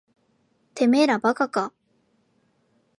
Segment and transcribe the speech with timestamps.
[0.73, 1.73] てめえら馬鹿か。